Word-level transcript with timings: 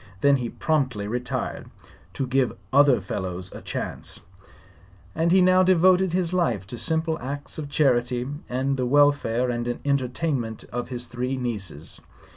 Then 0.21 0.37
he 0.37 0.49
promptly 0.49 1.07
retired, 1.07 1.69
"to 2.13 2.25
give 2.25 2.49
the 2.49 2.57
other 2.73 2.99
fellows 2.99 3.51
a 3.53 3.61
chance," 3.61 4.19
and 5.13 5.31
he 5.31 5.41
now 5.41 5.61
devoted 5.61 6.11
his 6.11 6.33
life 6.33 6.65
to 6.73 6.77
simple 6.79 7.19
acts 7.21 7.59
of 7.59 7.69
charity 7.69 8.27
and 8.49 8.77
the 8.77 8.87
welfare 8.87 9.51
and 9.51 9.79
entertainment 9.85 10.63
of 10.73 10.87
his 10.89 11.05
three 11.05 11.37
nieces. 11.37 12.01